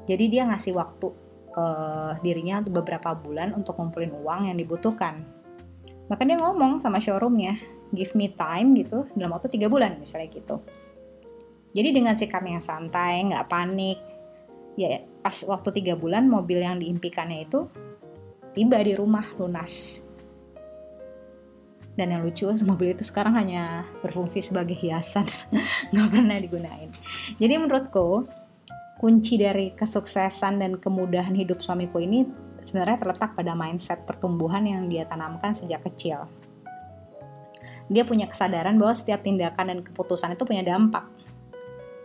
Jadi 0.07 0.31
dia 0.31 0.47
ngasih 0.47 0.79
waktu 0.79 1.11
uh, 1.59 2.15
dirinya 2.23 2.63
untuk 2.63 2.79
beberapa 2.79 3.11
bulan 3.11 3.51
untuk 3.51 3.75
ngumpulin 3.75 4.15
uang 4.15 4.47
yang 4.47 4.55
dibutuhkan. 4.55 5.27
Bahkan 6.07 6.23
dia 6.23 6.39
ngomong 6.39 6.79
sama 6.79 7.03
showroomnya, 7.03 7.59
give 7.91 8.15
me 8.15 8.31
time 8.31 8.71
gitu, 8.79 9.03
dalam 9.19 9.35
waktu 9.35 9.51
tiga 9.51 9.67
bulan 9.67 9.99
misalnya 9.99 10.31
gitu. 10.31 10.63
Jadi 11.75 11.89
dengan 11.91 12.15
sikap 12.15 12.47
yang 12.47 12.63
santai, 12.63 13.27
nggak 13.27 13.51
panik, 13.51 13.99
ya 14.77 15.01
pas 15.25 15.35
waktu 15.43 15.73
tiga 15.81 15.97
bulan 15.97 16.29
mobil 16.29 16.61
yang 16.61 16.77
diimpikannya 16.77 17.43
itu 17.43 17.67
tiba 18.53 18.79
di 18.79 18.93
rumah 18.93 19.25
lunas. 19.35 20.05
Dan 21.97 22.13
yang 22.13 22.21
lucu 22.21 22.45
mobil 22.69 22.93
itu 22.93 23.03
sekarang 23.03 23.33
hanya 23.35 23.83
berfungsi 24.05 24.39
sebagai 24.39 24.77
hiasan. 24.77 25.25
Nggak 25.91 26.07
pernah 26.13 26.37
digunain. 26.37 26.89
Jadi 27.41 27.53
menurutku 27.57 28.29
kunci 29.01 29.37
dari 29.37 29.73
kesuksesan 29.73 30.61
dan 30.61 30.71
kemudahan 30.77 31.33
hidup 31.33 31.61
suamiku 31.61 32.01
ini 32.01 32.25
sebenarnya 32.65 32.97
terletak 32.97 33.37
pada 33.37 33.53
mindset 33.53 34.05
pertumbuhan 34.05 34.65
yang 34.65 34.89
dia 34.89 35.05
tanamkan 35.05 35.53
sejak 35.53 35.85
kecil. 35.85 36.25
Dia 37.87 38.03
punya 38.03 38.27
kesadaran 38.27 38.75
bahwa 38.75 38.93
setiap 38.97 39.23
tindakan 39.23 39.65
dan 39.71 39.79
keputusan 39.79 40.35
itu 40.35 40.43
punya 40.43 40.65
dampak. 40.65 41.07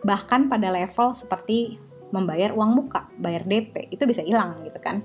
Bahkan 0.07 0.47
pada 0.47 0.71
level 0.71 1.11
seperti 1.11 1.81
membayar 2.13 2.53
uang 2.53 2.71
muka, 2.77 3.09
bayar 3.17 3.43
DP, 3.49 3.89
itu 3.89 4.05
bisa 4.05 4.21
hilang 4.23 4.61
gitu 4.61 4.79
kan. 4.79 5.03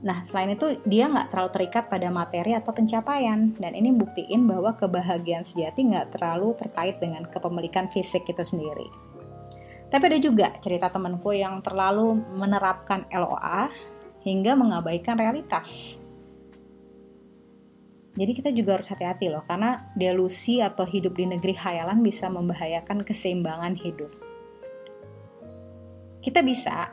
Nah, 0.00 0.24
selain 0.24 0.56
itu 0.56 0.80
dia 0.88 1.12
nggak 1.12 1.28
terlalu 1.28 1.50
terikat 1.52 1.84
pada 1.92 2.08
materi 2.08 2.56
atau 2.56 2.72
pencapaian, 2.72 3.52
dan 3.60 3.76
ini 3.76 3.92
buktiin 3.92 4.48
bahwa 4.48 4.72
kebahagiaan 4.72 5.44
sejati 5.44 5.92
nggak 5.92 6.16
terlalu 6.16 6.56
terkait 6.56 6.96
dengan 7.04 7.20
kepemilikan 7.28 7.92
fisik 7.92 8.24
itu 8.24 8.40
sendiri. 8.40 8.88
Tapi 9.92 10.02
ada 10.06 10.18
juga 10.22 10.56
cerita 10.62 10.88
temanku 10.88 11.36
yang 11.36 11.60
terlalu 11.60 12.16
menerapkan 12.32 13.04
LOA 13.12 13.68
hingga 14.24 14.56
mengabaikan 14.56 15.20
realitas. 15.20 16.00
Jadi 18.16 18.32
kita 18.32 18.50
juga 18.56 18.80
harus 18.80 18.88
hati-hati 18.88 19.28
loh, 19.28 19.44
karena 19.44 19.84
delusi 19.92 20.64
atau 20.64 20.88
hidup 20.88 21.12
di 21.12 21.28
negeri 21.28 21.52
khayalan 21.52 22.00
bisa 22.00 22.32
membahayakan 22.32 23.04
keseimbangan 23.04 23.76
hidup 23.76 24.29
kita 26.20 26.44
bisa 26.44 26.92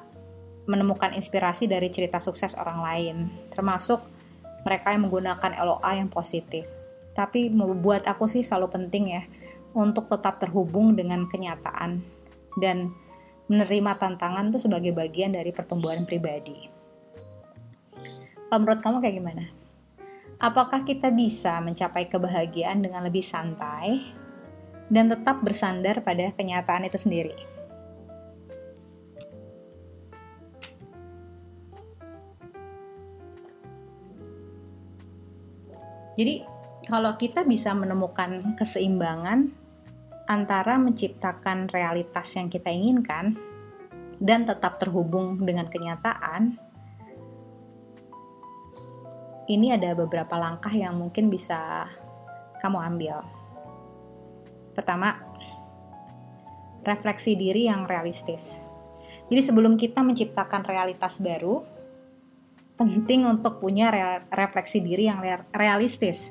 menemukan 0.68 1.16
inspirasi 1.16 1.68
dari 1.68 1.88
cerita 1.88 2.20
sukses 2.20 2.56
orang 2.60 2.80
lain, 2.84 3.16
termasuk 3.52 4.04
mereka 4.68 4.92
yang 4.92 5.08
menggunakan 5.08 5.56
LOA 5.64 5.92
yang 5.96 6.12
positif. 6.12 6.68
Tapi 7.16 7.50
buat 7.56 8.04
aku 8.04 8.28
sih 8.28 8.44
selalu 8.44 8.68
penting 8.68 9.16
ya 9.16 9.24
untuk 9.72 10.12
tetap 10.12 10.44
terhubung 10.44 10.94
dengan 10.94 11.26
kenyataan 11.26 12.04
dan 12.60 12.92
menerima 13.48 13.96
tantangan 13.96 14.52
itu 14.52 14.60
sebagai 14.60 14.92
bagian 14.92 15.32
dari 15.32 15.56
pertumbuhan 15.56 16.04
pribadi. 16.04 16.68
Kalau 18.48 18.60
menurut 18.64 18.80
kamu 18.84 18.98
kayak 19.00 19.16
gimana? 19.24 19.46
Apakah 20.38 20.86
kita 20.86 21.10
bisa 21.10 21.58
mencapai 21.64 22.12
kebahagiaan 22.12 22.84
dengan 22.84 23.02
lebih 23.08 23.24
santai 23.24 24.04
dan 24.92 25.10
tetap 25.10 25.42
bersandar 25.42 26.04
pada 26.04 26.30
kenyataan 26.36 26.86
itu 26.86 27.00
sendiri? 27.00 27.57
Jadi 36.18 36.42
kalau 36.90 37.14
kita 37.14 37.46
bisa 37.46 37.78
menemukan 37.78 38.58
keseimbangan 38.58 39.54
antara 40.26 40.82
menciptakan 40.82 41.70
realitas 41.70 42.34
yang 42.36 42.50
kita 42.50 42.74
inginkan 42.74 43.38
dan 44.18 44.50
tetap 44.50 44.82
terhubung 44.82 45.38
dengan 45.38 45.70
kenyataan, 45.70 46.58
ini 49.48 49.72
ada 49.72 49.94
beberapa 49.94 50.36
langkah 50.36 50.74
yang 50.74 50.98
mungkin 50.98 51.30
bisa 51.30 51.86
kamu 52.60 52.82
ambil. 52.82 53.18
Pertama, 54.74 55.22
refleksi 56.82 57.38
diri 57.38 57.70
yang 57.70 57.86
realistis. 57.86 58.60
Jadi 59.28 59.42
sebelum 59.44 59.76
kita 59.76 60.02
menciptakan 60.02 60.64
realitas 60.66 61.20
baru, 61.20 61.77
penting 62.78 63.26
untuk 63.26 63.58
punya 63.58 63.90
refleksi 64.30 64.80
diri 64.86 65.10
yang 65.10 65.20
realistis. 65.50 66.30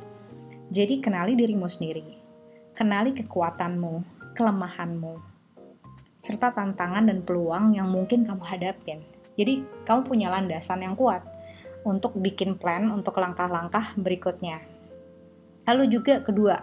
Jadi 0.70 1.02
kenali 1.02 1.34
dirimu 1.34 1.66
sendiri. 1.66 2.06
Kenali 2.78 3.10
kekuatanmu, 3.18 3.94
kelemahanmu, 4.38 5.14
serta 6.16 6.54
tantangan 6.54 7.10
dan 7.10 7.26
peluang 7.26 7.74
yang 7.74 7.90
mungkin 7.90 8.22
kamu 8.22 8.42
hadapin. 8.46 9.02
Jadi 9.34 9.66
kamu 9.82 10.06
punya 10.06 10.30
landasan 10.30 10.86
yang 10.86 10.94
kuat 10.94 11.26
untuk 11.82 12.14
bikin 12.14 12.54
plan 12.54 12.88
untuk 12.94 13.18
langkah-langkah 13.18 13.98
berikutnya. 13.98 14.62
Lalu 15.66 15.98
juga 15.98 16.22
kedua, 16.22 16.62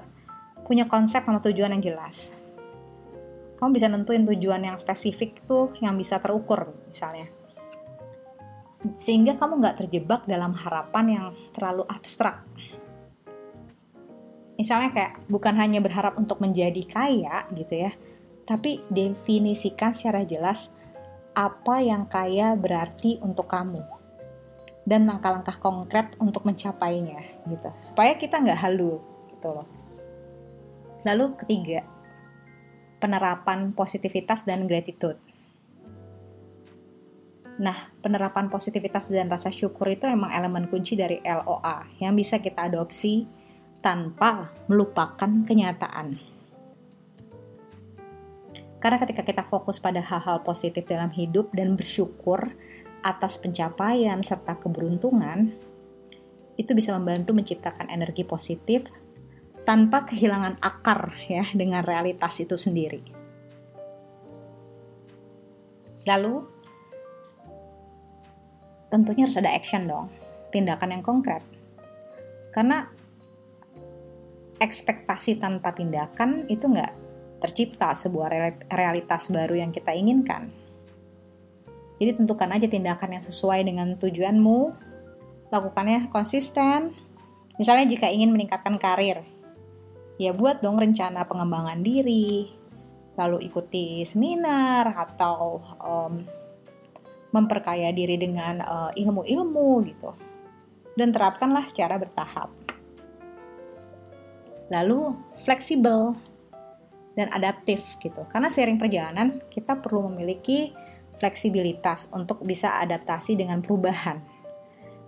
punya 0.63 0.87
konsep 0.87 1.27
sama 1.27 1.43
tujuan 1.43 1.75
yang 1.75 1.83
jelas. 1.83 2.37
Kamu 3.59 3.73
bisa 3.73 3.91
nentuin 3.91 4.23
tujuan 4.27 4.63
yang 4.63 4.77
spesifik 4.79 5.43
tuh 5.43 5.71
yang 5.79 5.95
bisa 5.95 6.19
terukur 6.19 6.71
misalnya 6.87 7.42
sehingga 8.91 9.39
kamu 9.39 9.63
nggak 9.63 9.77
terjebak 9.79 10.27
dalam 10.27 10.51
harapan 10.51 11.05
yang 11.07 11.27
terlalu 11.55 11.87
abstrak. 11.87 12.43
Misalnya 14.59 14.91
kayak 14.91 15.13
bukan 15.31 15.55
hanya 15.55 15.79
berharap 15.79 16.19
untuk 16.19 16.43
menjadi 16.43 16.83
kaya 16.85 17.47
gitu 17.55 17.87
ya, 17.87 17.91
tapi 18.43 18.83
definisikan 18.91 19.95
secara 19.95 20.27
jelas 20.27 20.69
apa 21.33 21.81
yang 21.81 22.05
kaya 22.05 22.53
berarti 22.53 23.17
untuk 23.23 23.49
kamu 23.49 23.81
dan 24.85 25.09
langkah-langkah 25.09 25.57
konkret 25.57 26.13
untuk 26.21 26.45
mencapainya 26.45 27.23
gitu 27.49 27.71
supaya 27.81 28.13
kita 28.19 28.37
nggak 28.37 28.61
halu 28.61 29.01
gitu 29.33 29.49
loh 29.49 29.65
Lalu 31.03 31.35
ketiga, 31.35 31.83
penerapan 33.03 33.75
positivitas 33.75 34.47
dan 34.47 34.63
gratitude. 34.71 35.19
Nah, 37.61 37.93
penerapan 38.01 38.49
positivitas 38.49 39.13
dan 39.13 39.29
rasa 39.29 39.53
syukur 39.53 39.85
itu 39.85 40.09
emang 40.09 40.33
elemen 40.33 40.65
kunci 40.65 40.97
dari 40.97 41.21
LOA 41.21 41.85
yang 42.01 42.17
bisa 42.17 42.41
kita 42.41 42.65
adopsi 42.65 43.29
tanpa 43.83 44.49
melupakan 44.65 45.29
kenyataan. 45.45 46.17
Karena 48.81 48.97
ketika 48.99 49.21
kita 49.21 49.43
fokus 49.45 49.77
pada 49.77 50.01
hal-hal 50.01 50.41
positif 50.41 50.83
dalam 50.89 51.13
hidup 51.13 51.53
dan 51.53 51.77
bersyukur 51.77 52.51
atas 53.05 53.37
pencapaian 53.37 54.19
serta 54.25 54.57
keberuntungan, 54.57 55.53
itu 56.57 56.71
bisa 56.73 56.95
membantu 56.97 57.37
menciptakan 57.37 57.87
energi 57.87 58.25
positif 58.25 58.83
tanpa 59.63 60.03
kehilangan 60.03 60.59
akar 60.59 61.15
ya 61.29 61.47
dengan 61.55 61.85
realitas 61.85 62.35
itu 62.43 62.59
sendiri. 62.59 63.03
Lalu 66.03 66.52
tentunya 68.93 69.25
harus 69.25 69.41
ada 69.41 69.49
action 69.49 69.89
dong, 69.89 70.13
tindakan 70.53 70.93
yang 70.93 71.01
konkret. 71.01 71.41
Karena 72.53 72.85
ekspektasi 74.61 75.41
tanpa 75.41 75.73
tindakan 75.73 76.45
itu 76.45 76.69
nggak 76.69 76.93
tercipta 77.41 77.97
sebuah 77.97 78.29
realitas 78.69 79.33
baru 79.33 79.57
yang 79.57 79.73
kita 79.73 79.89
inginkan. 79.89 80.53
Jadi 81.97 82.21
tentukan 82.21 82.53
aja 82.53 82.69
tindakan 82.69 83.17
yang 83.17 83.23
sesuai 83.25 83.65
dengan 83.65 83.97
tujuanmu, 83.97 84.59
lakukannya 85.49 86.13
konsisten. 86.13 86.93
Misalnya 87.57 87.89
jika 87.89 88.07
ingin 88.13 88.29
meningkatkan 88.29 88.77
karir, 88.77 89.25
ya 90.21 90.37
buat 90.37 90.61
dong 90.61 90.77
rencana 90.77 91.25
pengembangan 91.25 91.81
diri, 91.81 92.49
lalu 93.17 93.49
ikuti 93.49 94.05
seminar 94.05 94.89
atau 94.93 95.61
um, 95.81 96.13
memperkaya 97.33 97.89
diri 97.89 98.15
dengan 98.15 98.61
uh, 98.61 98.91
ilmu-ilmu 98.93 99.83
gitu. 99.89 100.13
Dan 100.93 101.09
terapkanlah 101.09 101.65
secara 101.65 101.97
bertahap. 101.97 102.53
Lalu 104.69 105.17
fleksibel 105.41 106.13
dan 107.17 107.33
adaptif 107.33 107.81
gitu. 107.97 108.21
Karena 108.29 108.49
sering 108.49 108.77
perjalanan 108.77 109.41
kita 109.49 109.81
perlu 109.81 110.09
memiliki 110.13 110.73
fleksibilitas 111.17 112.09
untuk 112.13 112.41
bisa 112.45 112.81
adaptasi 112.81 113.37
dengan 113.37 113.61
perubahan 113.61 114.21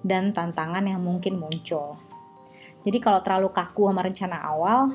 dan 0.05 0.33
tantangan 0.33 0.85
yang 0.85 1.01
mungkin 1.01 1.37
muncul. 1.41 1.97
Jadi 2.85 3.01
kalau 3.01 3.21
terlalu 3.25 3.49
kaku 3.49 3.89
sama 3.89 4.05
rencana 4.05 4.37
awal, 4.45 4.93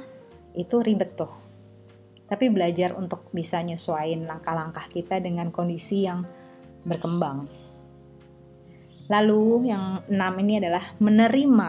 itu 0.55 0.79
ribet 0.79 1.19
tuh. 1.19 1.31
Tapi 2.31 2.47
belajar 2.47 2.95
untuk 2.95 3.27
bisa 3.35 3.59
nyesuaiin 3.59 4.23
langkah-langkah 4.23 4.87
kita 4.87 5.19
dengan 5.19 5.51
kondisi 5.51 6.07
yang 6.07 6.23
berkembang. 6.87 7.49
Lalu 9.11 9.73
yang 9.73 10.07
enam 10.07 10.35
ini 10.39 10.63
adalah 10.63 10.95
menerima 11.03 11.69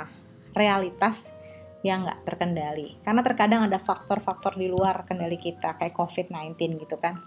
realitas 0.53 1.33
yang 1.81 2.05
nggak 2.05 2.21
terkendali. 2.29 3.01
Karena 3.01 3.25
terkadang 3.25 3.65
ada 3.65 3.81
faktor-faktor 3.81 4.53
di 4.53 4.69
luar 4.69 5.01
kendali 5.09 5.41
kita, 5.41 5.73
kayak 5.81 5.97
COVID-19 5.97 6.85
gitu 6.85 7.01
kan. 7.01 7.17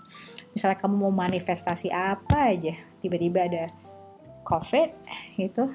Misalnya 0.54 0.78
kamu 0.78 0.94
mau 0.94 1.10
manifestasi 1.10 1.90
apa 1.90 2.54
aja, 2.54 2.78
tiba-tiba 3.02 3.50
ada 3.50 3.64
COVID 4.46 4.88
gitu. 5.42 5.66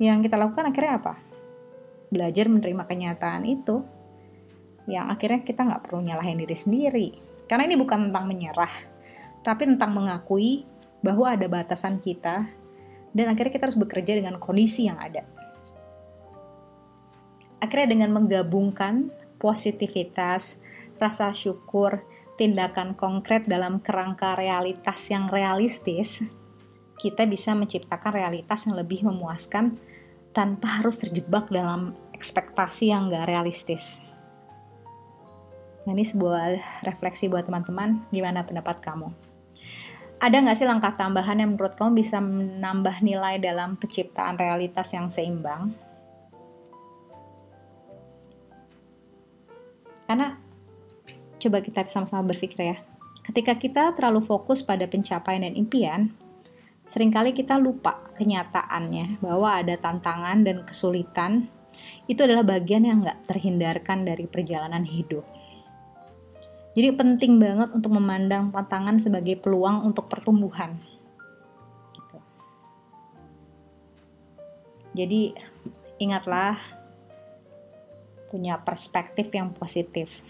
Yang 0.00 0.30
kita 0.30 0.40
lakukan 0.40 0.72
akhirnya 0.72 0.94
apa? 0.96 1.28
belajar 2.08 2.48
menerima 2.48 2.84
kenyataan 2.88 3.44
itu 3.44 3.84
yang 4.88 5.12
akhirnya 5.12 5.44
kita 5.44 5.60
nggak 5.68 5.82
perlu 5.84 6.00
nyalahin 6.00 6.40
diri 6.40 6.56
sendiri 6.56 7.08
karena 7.44 7.68
ini 7.68 7.76
bukan 7.76 8.08
tentang 8.08 8.24
menyerah 8.24 8.72
tapi 9.44 9.68
tentang 9.68 9.92
mengakui 9.92 10.64
bahwa 11.08 11.32
ada 11.32 11.48
batasan 11.48 11.96
kita 12.04 12.44
dan 13.16 13.26
akhirnya 13.32 13.56
kita 13.56 13.64
harus 13.72 13.80
bekerja 13.80 14.20
dengan 14.20 14.36
kondisi 14.36 14.84
yang 14.84 15.00
ada 15.00 15.24
akhirnya 17.64 17.88
dengan 17.96 18.12
menggabungkan 18.12 19.08
positivitas 19.40 20.60
rasa 21.00 21.32
syukur 21.32 22.04
tindakan 22.36 22.92
konkret 22.92 23.48
dalam 23.48 23.80
kerangka 23.80 24.36
realitas 24.36 25.08
yang 25.08 25.32
realistis 25.32 26.22
kita 26.98 27.24
bisa 27.24 27.54
menciptakan 27.54 28.12
realitas 28.12 28.66
yang 28.66 28.76
lebih 28.76 29.06
memuaskan 29.06 29.78
tanpa 30.34 30.82
harus 30.82 30.98
terjebak 30.98 31.48
dalam 31.48 31.94
ekspektasi 32.12 32.90
yang 32.90 33.08
gak 33.08 33.30
realistis. 33.30 34.02
Nah, 35.86 35.96
ini 35.96 36.04
sebuah 36.04 36.58
refleksi 36.84 37.30
buat 37.30 37.48
teman-teman, 37.48 38.04
gimana 38.12 38.44
pendapat 38.44 38.82
kamu? 38.82 39.27
Ada 40.18 40.42
nggak 40.42 40.58
sih 40.58 40.66
langkah 40.66 40.98
tambahan 40.98 41.38
yang 41.38 41.54
menurut 41.54 41.78
kamu 41.78 42.02
bisa 42.02 42.18
menambah 42.18 43.06
nilai 43.06 43.38
dalam 43.38 43.78
penciptaan 43.78 44.34
realitas 44.34 44.90
yang 44.90 45.06
seimbang? 45.06 45.70
Karena 50.10 50.34
coba 51.38 51.62
kita 51.62 51.86
sama-sama 51.86 52.34
berpikir 52.34 52.58
ya, 52.58 52.76
ketika 53.22 53.54
kita 53.54 53.94
terlalu 53.94 54.18
fokus 54.18 54.58
pada 54.66 54.90
pencapaian 54.90 55.46
dan 55.46 55.54
impian, 55.54 56.10
sering 56.82 57.14
kali 57.14 57.30
kita 57.30 57.54
lupa 57.54 58.10
kenyataannya 58.18 59.22
bahwa 59.22 59.54
ada 59.54 59.78
tantangan 59.78 60.42
dan 60.42 60.66
kesulitan 60.66 61.46
itu 62.10 62.26
adalah 62.26 62.42
bagian 62.42 62.82
yang 62.82 63.06
nggak 63.06 63.30
terhindarkan 63.30 64.02
dari 64.02 64.26
perjalanan 64.26 64.82
hidup. 64.82 65.37
Jadi 66.78 66.94
penting 66.94 67.42
banget 67.42 67.74
untuk 67.74 67.90
memandang 67.90 68.54
tantangan 68.54 69.02
sebagai 69.02 69.34
peluang 69.42 69.82
untuk 69.82 70.06
pertumbuhan. 70.06 70.78
Gitu. 71.90 72.16
Jadi 74.94 75.34
ingatlah 75.98 76.54
punya 78.30 78.62
perspektif 78.62 79.26
yang 79.34 79.50
positif 79.50 80.22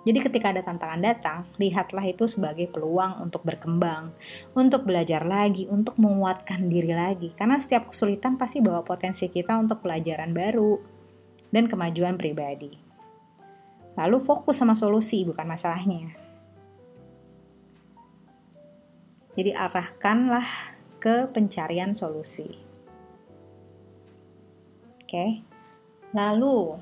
jadi 0.00 0.18
ketika 0.24 0.48
ada 0.48 0.64
tantangan 0.64 1.00
datang, 1.04 1.38
lihatlah 1.60 2.00
itu 2.08 2.24
sebagai 2.24 2.72
peluang 2.72 3.20
untuk 3.20 3.44
berkembang, 3.44 4.16
untuk 4.56 4.88
belajar 4.88 5.28
lagi, 5.28 5.68
untuk 5.68 6.00
menguatkan 6.00 6.72
diri 6.72 6.96
lagi. 6.96 7.36
Karena 7.36 7.60
setiap 7.60 7.92
kesulitan 7.92 8.40
pasti 8.40 8.64
bawa 8.64 8.80
potensi 8.80 9.28
kita 9.28 9.60
untuk 9.60 9.84
pelajaran 9.84 10.32
baru 10.32 10.80
dan 11.52 11.68
kemajuan 11.68 12.16
pribadi. 12.16 12.89
Lalu 14.00 14.16
fokus 14.16 14.56
sama 14.56 14.72
solusi, 14.72 15.28
bukan 15.28 15.44
masalahnya. 15.44 16.16
Jadi 19.36 19.52
arahkanlah 19.52 20.48
ke 20.96 21.28
pencarian 21.28 21.92
solusi. 21.92 22.48
Oke. 25.04 25.44
Lalu 26.16 26.80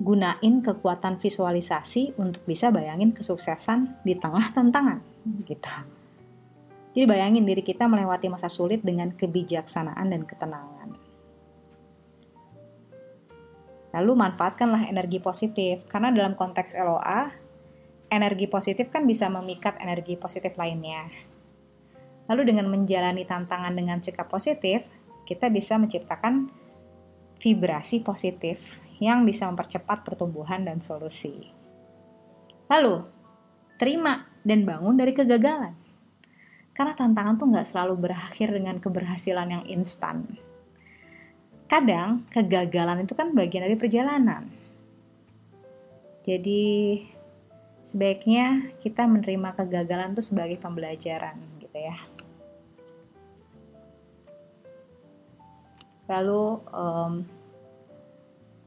gunain 0.00 0.54
kekuatan 0.64 1.20
visualisasi 1.20 2.16
untuk 2.16 2.40
bisa 2.48 2.72
bayangin 2.72 3.12
kesuksesan 3.12 4.00
di 4.00 4.16
tengah 4.16 4.48
tantangan 4.56 5.04
gitu. 5.44 5.74
Jadi 6.96 7.04
bayangin 7.06 7.44
diri 7.44 7.60
kita 7.60 7.86
melewati 7.86 8.26
masa 8.32 8.48
sulit 8.48 8.80
dengan 8.80 9.12
kebijaksanaan 9.12 10.08
dan 10.08 10.24
ketenangan. 10.24 10.89
Lalu 13.90 14.12
manfaatkanlah 14.14 14.86
energi 14.86 15.18
positif 15.18 15.82
karena 15.90 16.14
dalam 16.14 16.38
konteks 16.38 16.78
LOA 16.78 17.30
energi 18.10 18.50
positif 18.50 18.90
kan 18.90 19.06
bisa 19.06 19.30
memikat 19.30 19.78
energi 19.78 20.18
positif 20.18 20.54
lainnya. 20.58 21.10
Lalu 22.30 22.54
dengan 22.54 22.70
menjalani 22.70 23.26
tantangan 23.26 23.74
dengan 23.74 23.98
sikap 23.98 24.30
positif, 24.30 24.86
kita 25.26 25.50
bisa 25.50 25.78
menciptakan 25.78 26.50
vibrasi 27.42 28.02
positif 28.02 28.78
yang 29.02 29.26
bisa 29.26 29.48
mempercepat 29.50 30.06
pertumbuhan 30.06 30.62
dan 30.62 30.78
solusi. 30.78 31.50
Lalu, 32.70 33.02
terima 33.80 34.28
dan 34.46 34.62
bangun 34.62 34.94
dari 34.94 35.10
kegagalan. 35.10 35.74
Karena 36.70 36.94
tantangan 36.94 37.34
tuh 37.34 37.46
nggak 37.50 37.66
selalu 37.66 37.94
berakhir 37.98 38.54
dengan 38.54 38.78
keberhasilan 38.78 39.48
yang 39.50 39.64
instan. 39.66 40.38
Kadang 41.70 42.26
kegagalan 42.34 43.06
itu 43.06 43.14
kan 43.14 43.30
bagian 43.30 43.62
dari 43.62 43.78
perjalanan. 43.78 44.42
Jadi 46.26 46.98
sebaiknya 47.86 48.74
kita 48.82 49.06
menerima 49.06 49.54
kegagalan 49.54 50.18
itu 50.18 50.34
sebagai 50.34 50.58
pembelajaran 50.58 51.38
gitu 51.62 51.78
ya. 51.78 51.94
Lalu 56.10 56.42
um, 56.74 57.22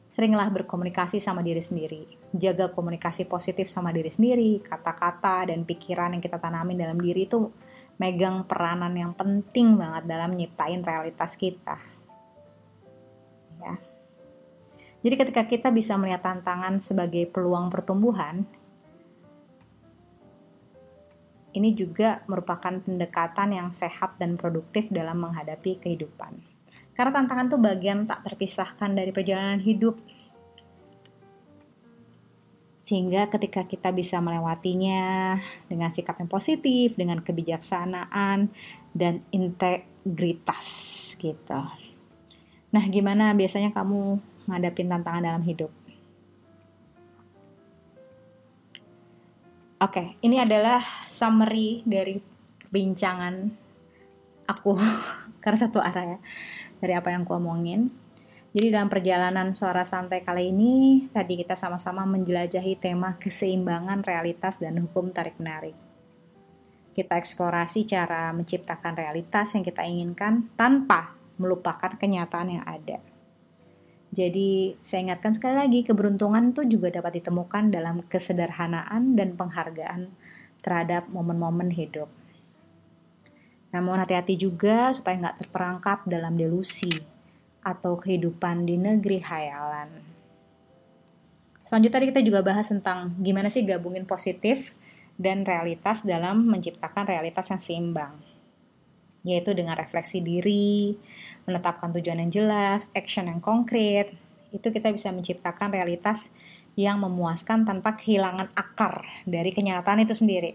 seringlah 0.08 0.48
berkomunikasi 0.48 1.20
sama 1.20 1.44
diri 1.44 1.60
sendiri. 1.60 2.08
Jaga 2.32 2.72
komunikasi 2.72 3.28
positif 3.28 3.68
sama 3.68 3.92
diri 3.92 4.08
sendiri, 4.08 4.64
kata-kata 4.64 5.52
dan 5.52 5.68
pikiran 5.68 6.16
yang 6.16 6.24
kita 6.24 6.40
tanamin 6.40 6.80
dalam 6.80 7.04
diri 7.04 7.28
itu 7.28 7.52
megang 8.00 8.48
peranan 8.48 8.96
yang 8.96 9.12
penting 9.12 9.76
banget 9.76 10.08
dalam 10.08 10.32
nyiptain 10.32 10.80
realitas 10.80 11.36
kita. 11.36 11.93
Ya. 13.64 13.76
Jadi 15.04 15.16
ketika 15.20 15.44
kita 15.48 15.68
bisa 15.72 15.96
melihat 16.00 16.24
tantangan 16.24 16.80
sebagai 16.80 17.28
peluang 17.28 17.68
pertumbuhan, 17.68 18.48
ini 21.54 21.70
juga 21.78 22.26
merupakan 22.26 22.82
pendekatan 22.82 23.54
yang 23.54 23.70
sehat 23.76 24.18
dan 24.18 24.40
produktif 24.40 24.90
dalam 24.90 25.22
menghadapi 25.22 25.78
kehidupan. 25.80 26.42
Karena 26.94 27.12
tantangan 27.14 27.50
itu 27.50 27.58
bagian 27.58 28.06
tak 28.06 28.26
terpisahkan 28.26 28.94
dari 28.94 29.10
perjalanan 29.10 29.62
hidup. 29.62 29.98
Sehingga 32.84 33.32
ketika 33.32 33.64
kita 33.64 33.96
bisa 33.96 34.20
melewatinya 34.20 35.36
dengan 35.72 35.90
sikap 35.92 36.20
yang 36.20 36.30
positif, 36.30 36.94
dengan 37.00 37.24
kebijaksanaan 37.24 38.52
dan 38.92 39.24
integritas 39.32 40.68
gitu. 41.18 41.93
Nah, 42.74 42.84
gimana 42.90 43.38
biasanya 43.38 43.70
kamu 43.70 44.18
ngadapin 44.50 44.90
tantangan 44.90 45.22
dalam 45.22 45.46
hidup? 45.46 45.70
Oke, 49.84 50.00
okay, 50.00 50.08
ini 50.26 50.42
adalah 50.42 50.82
summary 51.06 51.86
dari 51.86 52.18
perbincangan 52.66 53.52
aku 54.50 54.74
karena 55.44 55.60
satu 55.60 55.78
arah 55.78 56.18
ya 56.18 56.20
dari 56.82 56.94
apa 56.98 57.14
yang 57.14 57.30
aku 57.30 57.38
omongin. 57.38 57.94
Jadi 58.54 58.70
dalam 58.70 58.90
perjalanan 58.90 59.54
suara 59.54 59.86
santai 59.86 60.22
kali 60.26 60.50
ini 60.50 61.06
tadi 61.10 61.38
kita 61.38 61.58
sama-sama 61.58 62.06
menjelajahi 62.06 62.78
tema 62.78 63.18
keseimbangan 63.18 64.02
realitas 64.06 64.58
dan 64.58 64.82
hukum 64.82 65.14
tarik 65.14 65.38
menarik. 65.38 65.76
Kita 66.94 67.18
eksplorasi 67.18 67.86
cara 67.86 68.30
menciptakan 68.34 68.94
realitas 68.94 69.58
yang 69.58 69.66
kita 69.66 69.84
inginkan 69.84 70.54
tanpa 70.54 71.23
melupakan 71.38 71.94
kenyataan 71.98 72.60
yang 72.60 72.66
ada. 72.66 73.02
Jadi 74.14 74.78
saya 74.86 75.10
ingatkan 75.10 75.34
sekali 75.34 75.58
lagi, 75.58 75.80
keberuntungan 75.82 76.54
itu 76.54 76.78
juga 76.78 76.94
dapat 76.94 77.18
ditemukan 77.18 77.74
dalam 77.74 78.06
kesederhanaan 78.06 79.18
dan 79.18 79.34
penghargaan 79.34 80.14
terhadap 80.62 81.10
momen-momen 81.10 81.74
hidup. 81.74 82.08
Namun 83.74 83.98
hati-hati 83.98 84.38
juga 84.38 84.94
supaya 84.94 85.18
nggak 85.18 85.38
terperangkap 85.42 86.06
dalam 86.06 86.38
delusi 86.38 86.94
atau 87.66 87.98
kehidupan 87.98 88.70
di 88.70 88.78
negeri 88.78 89.18
hayalan. 89.18 89.90
Selanjutnya 91.58 91.96
tadi 91.98 92.06
kita 92.14 92.22
juga 92.22 92.46
bahas 92.46 92.70
tentang 92.70 93.18
gimana 93.18 93.50
sih 93.50 93.66
gabungin 93.66 94.06
positif 94.06 94.78
dan 95.18 95.42
realitas 95.42 96.06
dalam 96.06 96.46
menciptakan 96.46 97.10
realitas 97.10 97.50
yang 97.50 97.62
seimbang 97.64 98.33
yaitu 99.24 99.56
dengan 99.56 99.80
refleksi 99.80 100.20
diri, 100.20 101.00
menetapkan 101.48 101.96
tujuan 101.96 102.28
yang 102.28 102.32
jelas, 102.32 102.92
action 102.92 103.32
yang 103.32 103.40
konkret, 103.40 104.12
itu 104.52 104.68
kita 104.70 104.92
bisa 104.92 105.10
menciptakan 105.10 105.72
realitas 105.72 106.30
yang 106.76 107.00
memuaskan 107.00 107.64
tanpa 107.64 107.96
kehilangan 107.96 108.52
akar 108.54 109.08
dari 109.24 109.56
kenyataan 109.56 110.04
itu 110.04 110.14
sendiri. 110.14 110.54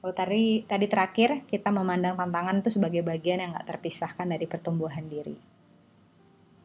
Kalau 0.00 0.16
tadi, 0.16 0.64
tadi 0.64 0.86
terakhir 0.88 1.44
kita 1.44 1.68
memandang 1.68 2.16
tantangan 2.16 2.64
itu 2.64 2.72
sebagai 2.72 3.04
bagian 3.04 3.44
yang 3.44 3.52
gak 3.52 3.68
terpisahkan 3.76 4.24
dari 4.24 4.48
pertumbuhan 4.48 5.04
diri. 5.04 5.36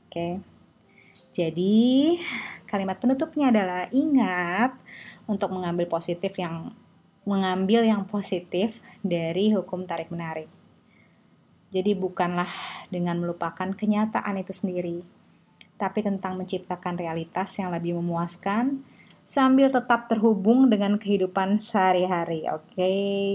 Oke, 0.07 0.39
jadi 1.35 1.75
kalimat 2.63 2.95
penutupnya 2.95 3.51
adalah 3.51 3.91
ingat 3.91 4.71
untuk 5.27 5.51
mengambil 5.51 5.83
positif 5.91 6.31
yang 6.39 6.71
mengambil 7.25 7.81
yang 7.81 8.05
positif 8.05 8.79
dari 9.01 9.51
hukum 9.51 9.89
tarik 9.89 10.13
menarik. 10.13 10.47
Jadi 11.73 11.91
bukanlah 11.97 12.47
dengan 12.87 13.19
melupakan 13.19 13.67
kenyataan 13.73 14.39
itu 14.39 14.53
sendiri, 14.53 15.03
tapi 15.75 16.05
tentang 16.05 16.39
menciptakan 16.39 16.95
realitas 16.95 17.57
yang 17.59 17.73
lebih 17.73 17.97
memuaskan 17.99 18.85
sambil 19.25 19.73
tetap 19.73 20.05
terhubung 20.07 20.69
dengan 20.69 21.01
kehidupan 21.01 21.59
sehari-hari. 21.59 22.45
Oke. 22.47 22.71
Okay? 22.77 23.33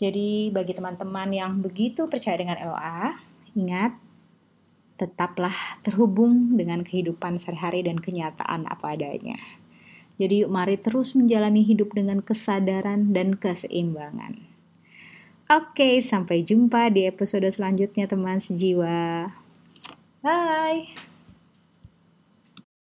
Jadi 0.00 0.50
bagi 0.50 0.72
teman-teman 0.74 1.30
yang 1.30 1.60
begitu 1.62 2.10
percaya 2.10 2.36
dengan 2.36 2.58
LOA, 2.58 3.14
ingat 3.54 3.94
tetaplah 4.96 5.80
terhubung 5.80 6.56
dengan 6.56 6.84
kehidupan 6.84 7.40
sehari-hari 7.40 7.84
dan 7.84 7.96
kenyataan 7.96 8.68
apa 8.68 8.96
adanya. 8.96 9.59
Jadi 10.20 10.44
yuk 10.44 10.52
mari 10.52 10.76
terus 10.76 11.16
menjalani 11.16 11.64
hidup 11.64 11.96
dengan 11.96 12.20
kesadaran 12.20 13.16
dan 13.16 13.40
keseimbangan. 13.40 14.36
Oke, 15.48 15.98
sampai 15.98 16.44
jumpa 16.44 16.92
di 16.92 17.08
episode 17.08 17.48
selanjutnya 17.48 18.04
teman 18.04 18.38
sejiwa. 18.38 19.32
Bye. 20.20 21.09